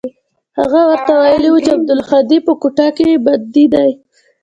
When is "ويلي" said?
1.21-1.49